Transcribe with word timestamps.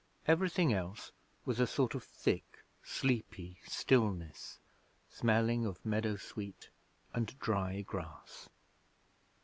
Everything 0.27 0.73
else 0.73 1.11
was 1.45 1.59
a 1.59 1.67
sort 1.67 1.93
of 1.93 2.03
thick, 2.03 2.63
sleepy 2.83 3.59
stillness 3.67 4.57
smelling 5.11 5.63
of 5.63 5.85
meadow 5.85 6.15
sweet 6.15 6.69
and 7.13 7.37
dry 7.39 7.81
grass. 7.81 8.49